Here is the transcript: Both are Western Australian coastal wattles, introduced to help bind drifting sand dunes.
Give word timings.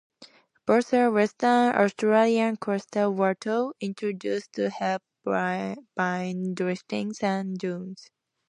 Both 0.65 0.95
are 0.95 1.11
Western 1.11 1.75
Australian 1.75 2.55
coastal 2.57 3.13
wattles, 3.13 3.75
introduced 3.79 4.51
to 4.53 4.71
help 4.71 5.03
bind 5.23 6.55
drifting 6.55 7.13
sand 7.13 7.59
dunes. 7.59 8.09